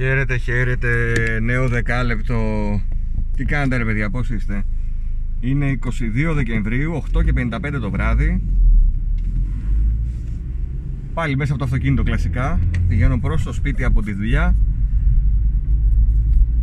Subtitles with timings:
[0.00, 0.88] Χαίρετε, χαίρετε,
[1.42, 2.36] νέο δεκάλεπτο.
[3.36, 4.64] Τι κάνετε ρε παιδιά, πώς είστε;
[5.40, 5.78] Είναι
[6.30, 8.42] 22 Δεκεμβρίου, 8 και 55 το βράδυ.
[11.14, 12.58] Πάλι μέσα από το αυτοκίνητο κλασικά.
[12.88, 14.54] Πηγαίνω προς το σπίτι από τη δουλειά.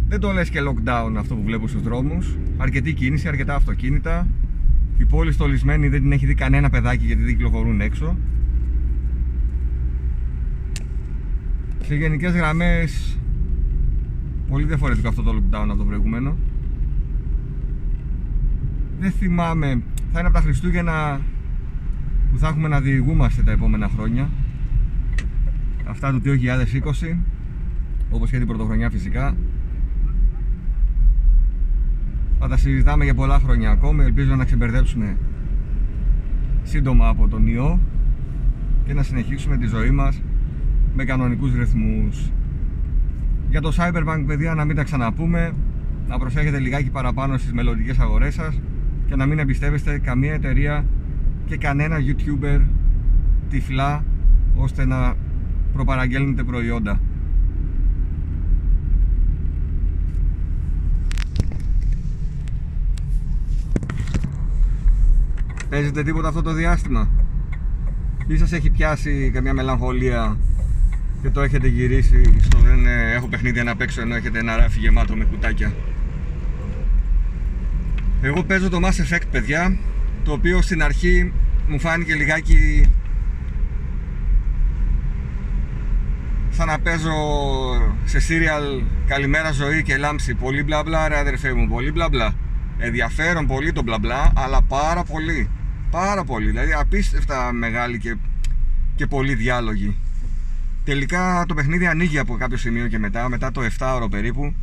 [0.08, 2.38] Δεν το λες και lockdown αυτό που βλέπω στους δρόμους.
[2.58, 4.28] Αρκετή κίνηση, αρκετά αυτοκίνητα.
[4.98, 8.18] Η πόλη στολισμένη δεν την έχει δει κανένα παιδάκι γιατί δεν κυκλοφορούν έξω.
[11.82, 13.18] Σε γενικές γραμμές
[14.56, 16.36] πολύ διαφορετικό αυτό το lockdown από το προηγούμενο.
[19.00, 19.82] Δεν θυμάμαι,
[20.12, 21.22] θα είναι από τα Χριστούγεννα
[22.32, 24.30] που θα έχουμε να διηγούμαστε τα επόμενα χρόνια.
[25.86, 27.18] Αυτά του 2020,
[28.10, 29.36] όπως και την πρωτοχρονιά φυσικά.
[32.40, 35.18] Θα τα συζητάμε για πολλά χρόνια ακόμη, ελπίζω να ξεμπερδέψουμε
[36.64, 37.80] σύντομα από τον ιό
[38.86, 40.22] και να συνεχίσουμε τη ζωή μας
[40.96, 42.32] με κανονικούς ρυθμούς.
[43.50, 45.54] Για το Cyberbank παιδιά να μην τα ξαναπούμε,
[46.08, 48.60] να προσέχετε λιγάκι παραπάνω στις μελλοντικές αγορές σας
[49.08, 50.86] και να μην εμπιστεύεστε καμία εταιρεία
[51.46, 52.62] και κανένα YouTuber
[53.50, 54.04] τυφλά
[54.56, 55.16] ώστε να
[55.74, 57.00] προπαραγγέλνετε προϊόντα.
[65.70, 67.10] Παίζετε τίποτα αυτό το διάστημα;
[68.28, 70.38] Ή σας έχει πιάσει καμιά μελαγχολία
[71.26, 75.16] και το έχετε γυρίσει στο δεν έχω παιχνίδια να παίξω ενώ έχετε ένα ράφι γεμάτο
[75.16, 75.74] με κουτάκια.
[78.22, 79.78] Εγώ παίζω το Mass Effect παιδιά
[80.24, 81.34] το οποίο στην αρχή
[81.68, 82.90] μου φάνηκε λιγάκι
[86.50, 87.14] σαν να παίζω
[88.06, 92.34] σε serial καλημέρα ζωή και λάμψη πολύ μπλα μπλα ρε αδερφέ μου πολύ μπλα μπλα.
[92.78, 95.50] Ενδιαφέρον πολύ το μπλα μπλα αλλά πάρα πολύ
[95.90, 96.50] πάρα πολύ.
[96.50, 98.16] Δηλαδή απίστευτα μεγάλη και,
[98.96, 99.96] και πολύ διάλογοι
[100.86, 104.54] Τελικά το παιχνίδι ανοίγει από κάποιο σημείο και μετά, μετά το 7ωρο περίπου.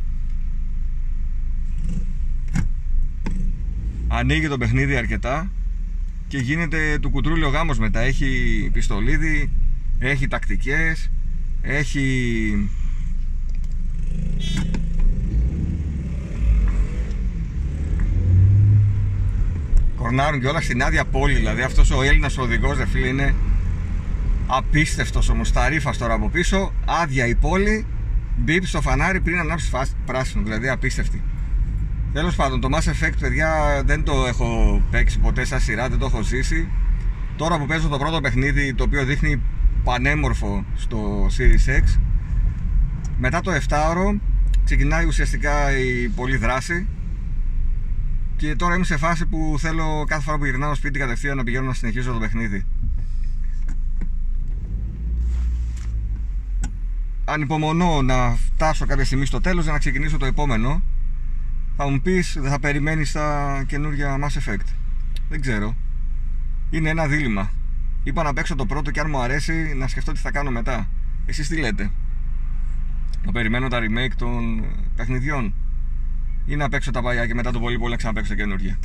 [4.07, 5.51] Ανοίγει το παιχνίδι αρκετά
[6.27, 7.99] και γίνεται του κουτρούλιο γάμος μετά.
[7.99, 9.51] Έχει πιστολίδι,
[9.99, 11.11] έχει τακτικές,
[11.61, 12.69] έχει...
[19.95, 23.35] Κορνάρουν και όλα στην άδεια πόλη, δηλαδή αυτός ο Έλληνας οδηγός, δε φίλε, είναι
[24.47, 27.85] Απίστευτος όμω, τα ρήφα τώρα από πίσω, άδεια η πόλη,
[28.37, 29.71] μπίπ στο φανάρι πριν ανάψει
[30.05, 31.23] πράσινο, δηλαδή απίστευτη.
[32.13, 36.05] Τέλος πάντων, το Mass Effect, παιδιά, δεν το έχω παίξει ποτέ σαν σειρά, δεν το
[36.05, 36.67] έχω ζήσει.
[37.35, 39.41] Τώρα που παίζω το πρώτο παιχνίδι, το οποίο δείχνει
[39.83, 41.99] πανέμορφο στο Series X,
[43.17, 44.19] μετά το 7ωρο
[44.63, 46.87] ξεκινάει ουσιαστικά η πολλή δράση
[48.35, 51.65] και τώρα είμαι σε φάση που θέλω κάθε φορά που γυρνάω σπίτι κατευθείαν να πηγαίνω
[51.65, 52.65] να συνεχίσω το παιχνίδι.
[57.33, 60.81] Ανυπομονώ να φτάσω κάποια στιγμή στο τέλος για να ξεκινήσω το επόμενο.
[61.77, 64.67] Θα μου πεις δεν θα περιμένεις τα καινούργια Mass Effect.
[65.29, 65.75] Δεν ξέρω.
[66.69, 67.51] Είναι ένα δίλημα.
[68.03, 70.89] Είπα να παίξω το πρώτο και αν μου αρέσει να σκεφτώ τι θα κάνω μετά.
[71.25, 71.91] Εσείς τι λέτε;
[73.25, 74.63] Να περιμένω τα remake των
[74.95, 75.53] παιχνιδιών
[76.45, 78.77] ή να παίξω τα παλιά και μετά το πολύ πολύ να ξαναπαίξω καινούργια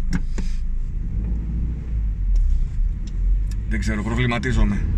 [3.69, 4.97] δεν ξέρω προβληματίζομαι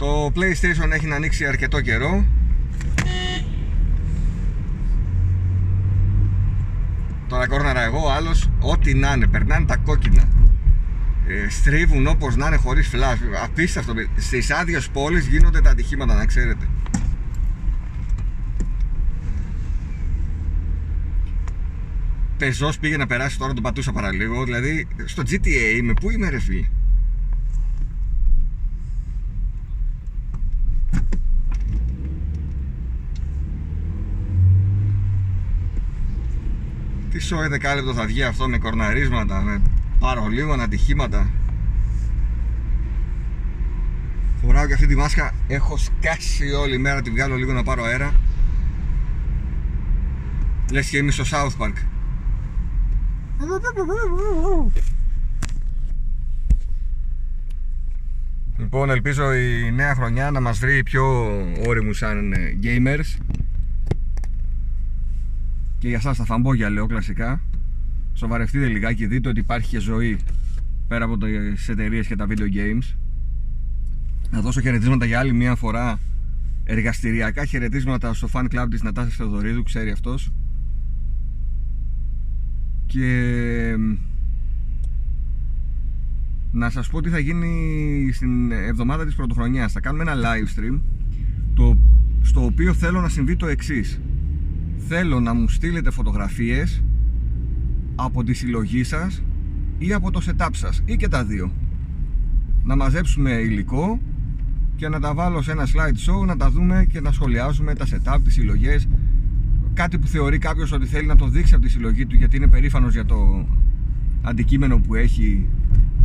[0.00, 2.24] το PlayStation έχει να ανοίξει αρκετό καιρό.
[7.28, 10.28] Τώρα κόρναρα εγώ, ο άλλος ό,τι να είναι, περνάνε τα κόκκινα.
[11.26, 16.26] Ε, Στρίβουν όπως να είναι χωρίς φλάσ Απίστευτο, στις άδειες πόλεις γίνονται τα ατυχήματα να
[16.26, 16.68] ξέρετε.
[22.36, 24.44] Πεζός πήγε να περάσει τώρα τον πατούσα παραλίγο.
[24.44, 26.66] Δηλαδή στο GTA είμαι, πού είμαι ρε φίλε;
[37.20, 39.62] Τι σοϊ δεκάλεπτο θα βγει αυτό με κορναρίσματα, με
[39.98, 41.30] παρολίγων ατυχήματα.
[44.42, 48.14] Φοράω και αυτή τη μάσκα, έχω σκάσει όλη μέρα, τη βγάλω λίγο να πάρω αέρα.
[50.72, 51.72] Λες και είμαι στο South Park.
[58.58, 61.04] Λοιπόν, ελπίζω η νέα χρονιά να μας βρει πιο
[61.66, 63.22] όριμους σαν gamers
[65.80, 67.40] και για σας τα φαμπόγια λέω κλασικά.
[68.14, 70.18] Σοβαρευτείτε λιγάκι δείτε ότι υπάρχει και ζωή
[70.88, 72.96] πέρα από τις εταιρείες και τα video games.
[74.30, 75.98] Να δώσω χαιρετίσματα για άλλη μια φορά
[76.64, 80.32] εργαστηριακά χαιρετίσματα στο fan club της Νατάσης Θεοδωρίδου ξέρει αυτός.
[82.86, 83.76] Και
[86.52, 89.72] να σας πω τι θα γίνει στην εβδομάδα της πρωτοχρονιάς.
[89.72, 90.80] Θα κάνουμε ένα live stream
[91.54, 91.78] το
[92.22, 94.00] στο οποίο θέλω να συμβεί το εξής
[94.88, 96.82] θέλω να μου στείλετε φωτογραφίες
[97.94, 99.22] από τη συλλογή σας
[99.78, 101.52] ή από το setup σας ή και τα δύο.
[102.64, 104.00] Να μαζέψουμε υλικό
[104.76, 107.86] και να τα βάλω σε ένα slide show να τα δούμε και να σχολιάζουμε τα
[107.86, 108.88] setup, τις συλλογές.
[109.74, 112.46] Κάτι που θεωρεί κάποιος ότι θέλει να το δείξει από τη συλλογή του γιατί είναι
[112.46, 113.46] περήφανος για το
[114.22, 115.48] αντικείμενο που έχει.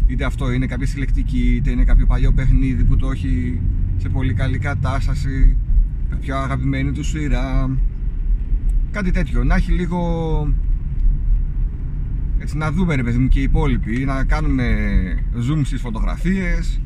[0.08, 3.62] Είτε αυτό είναι κάποια συλλεκτική είτε είναι κάποιο παλιό παιχνίδι που το έχει
[3.98, 5.58] σε πολύ καλή κατάσταση.
[6.10, 7.70] Κάποια αγαπημένη του σειρά
[8.96, 10.00] κάτι τέτοιο, να έχει λίγο
[12.38, 14.06] έτσι να δούμε ρε παιδί μου και οι υπόλοιποι.
[14.06, 14.66] Να κάνουμε
[15.36, 16.82] zoom στις φωτογραφίες.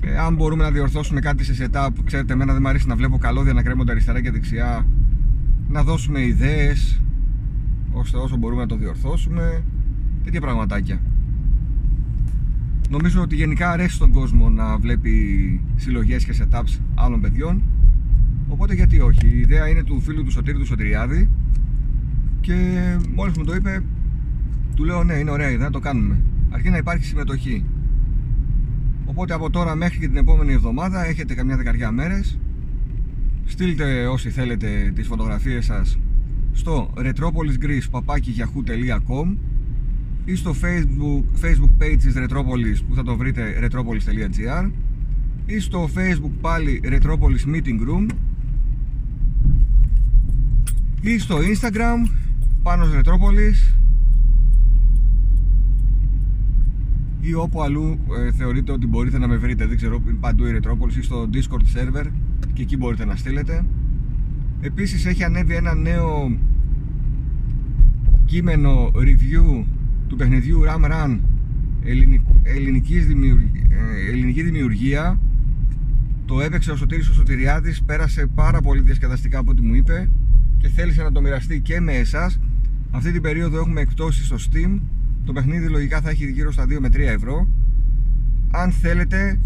[0.00, 3.18] Ε, αν μπορούμε να διορθώσουμε κάτι σε setup ξέρετε εμένα δεν μου αρέσει να βλέπω
[3.18, 4.86] καλώδια να κρέμονται αριστερά και δεξιά.
[5.68, 7.00] Να δώσουμε ιδέες
[7.92, 9.64] ώστε όσο μπορούμε να το διορθώσουμε.
[10.24, 11.00] Τέτοια πραγματάκια.
[12.90, 17.62] Νομίζω ότι γενικά αρέσει στον κόσμο να βλέπει συλλογές και setups άλλων παιδιών
[18.48, 21.30] Οπότε γιατί όχι; Η ιδέα είναι του φίλου του Σωτήρη του Σωτηριάδη
[22.40, 22.54] και
[23.14, 23.82] μόλις μου το είπε
[24.74, 26.20] του λέω ναι είναι ωραία ιδέα να το κάνουμε.
[26.50, 27.64] Αρκεί να υπάρχει συμμετοχή.
[29.04, 32.38] Οπότε από τώρα μέχρι και την επόμενη εβδομάδα έχετε καμιά δεκαριά μέρες
[33.44, 35.98] στείλτε όσοι θέλετε τις φωτογραφίες σας
[36.52, 39.36] στο retropolisgreece.yahoo.com
[40.24, 44.70] ή στο facebook, facebook page της Retropolis που θα το βρείτε retropolis.gr
[45.46, 48.06] ή στο facebook πάλι Retropolis Meeting Room
[51.00, 52.10] ή στο Instagram
[52.62, 53.74] πάνω Ρετρόπολης
[57.20, 59.66] ή όπου αλλού ε, θεωρείτε ότι μπορείτε να με βρείτε.
[59.66, 62.06] Δεν ξέρω παντού η Ρετρόπολης ή στο Discord server
[62.52, 63.64] και εκεί μπορείτε να στείλετε.
[64.60, 66.38] Επίσης έχει ανέβει ένα νέο
[68.24, 69.64] κείμενο review
[70.08, 71.18] του παιχνιδιού Ram Run
[72.42, 75.20] ελληνικής δημιουργία, ε, ελληνική δημιουργία.
[76.26, 80.10] Το έπαιξε ο Σωτήρης ο Σωτηριάδης πέρασε πάρα πολύ διασκεδαστικά από ό,τι μου είπε
[80.58, 82.40] και θέλησε να το μοιραστεί και με εσάς.
[82.90, 84.80] Αυτή την περίοδο έχουμε εκπτώσεις στο Steam.
[85.24, 87.48] Το παιχνίδι λογικά θα έχει γύρω στα 2 με 3 ευρώ.
[88.50, 89.38] Αν θέλετε,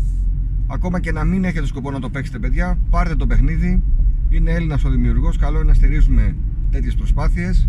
[0.67, 3.82] ακόμα και να μην έχετε σκοπό να το παίξετε, παιδιά, πάρτε το παιχνίδι.
[4.31, 5.37] Είναι Έλληνας ο δημιουργός.
[5.37, 6.35] Καλό είναι να στηρίζουμε
[6.70, 7.69] τέτοιες προσπάθειες.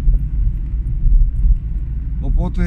[2.20, 2.64] Οπότε,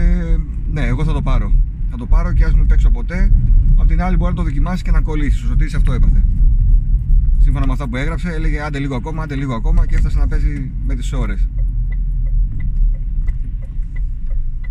[0.72, 1.52] ναι, εγώ θα το πάρω.
[1.90, 3.30] Θα το πάρω και ας μην παίξω ποτέ.
[3.76, 5.44] Απ' την άλλη, μπορεί να το δοκιμάσει και να κολλήσει.
[5.44, 6.24] Ο Σωτήρης αυτό έπαθε
[7.46, 10.26] σύμφωνα με αυτά που έγραψε έλεγε άντε λίγο ακόμα, άντε λίγο ακόμα και έφτασε να
[10.26, 11.48] παίζει με τις ώρες.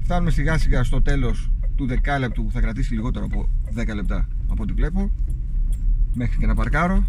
[0.04, 4.64] Φτάνουμε σιγά σιγά στο τέλος του δεκάλεπτου που θα κρατήσει λιγότερο από 10 λεπτά από
[4.64, 5.12] ό,τι βλέπω.
[6.14, 7.04] Μέχρι και να παρκάρω.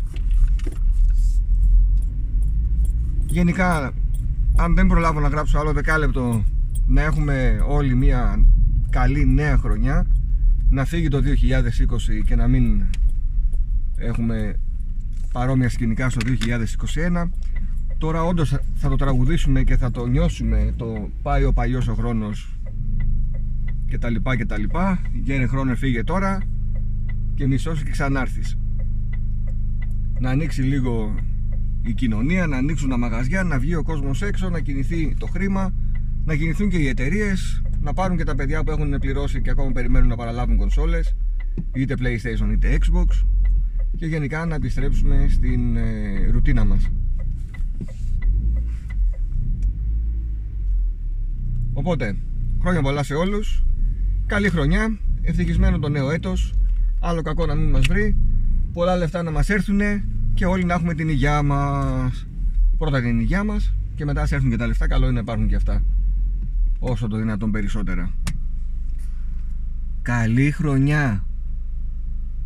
[3.27, 3.93] Γενικά
[4.57, 6.45] αν δεν προλάβω να γράψω άλλο δεκάλεπτο
[6.87, 8.47] να έχουμε όλοι μια
[8.91, 10.07] καλή νέα χρονιά
[10.71, 12.85] να φύγει το 2020 και να μην
[13.97, 14.57] έχουμε
[15.33, 16.21] παρόμοια σκηνικά στο
[17.15, 17.29] 2021
[17.99, 22.57] τώρα όντως θα το τραγουδήσουμε και θα το νιώσουμε το πάει ο παλιός ο χρόνος
[23.89, 25.01] και τα λοιπά και τα λοιπά.
[25.23, 26.43] Γέρε χρόνο φύγε τώρα
[27.35, 28.59] και μισός και ξανάρθεις.
[30.19, 31.15] Να ανοίξει λίγο
[31.83, 35.75] η κοινωνία, να ανοίξουν τα μαγαζιά, να βγει ο κόσμος έξω, να κινηθεί το χρήμα,
[36.25, 39.73] να κινηθούν και οι εταιρείες, να πάρουν και τα παιδιά που έχουν πληρώσει και ακόμα
[39.73, 41.17] περιμένουν να παραλάβουν κονσόλες,
[41.73, 43.27] είτε PlayStation είτε Xbox
[43.97, 46.91] και γενικά να επιστρέψουμε στην ε, ρουτίνα μας.
[51.73, 52.17] Οπότε,
[52.61, 53.65] χρόνια πολλά σε όλους,
[54.27, 56.55] καλή χρονιά, ευτυχισμένο το νέο έτος,
[57.01, 58.17] άλλο κακό να μην μας βρει,
[58.73, 59.81] πολλά λεφτά να μας έρθουν
[60.35, 62.27] και όλοι να έχουμε την υγειά μας.
[62.79, 65.49] Πρώτα την υγειά μας και μετά ας έρθουν και τα λεφτά, καλό είναι να υπάρχουν
[65.49, 65.83] και αυτά,
[66.79, 68.11] όσο το δυνατόν περισσότερα.
[70.03, 71.25] Καλή χρονιά!